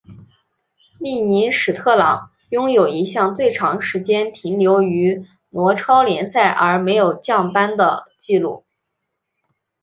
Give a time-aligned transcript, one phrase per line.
[0.97, 8.65] 利尼史特朗拥有一项最长时间停留于挪超联赛而没有降班的纪录。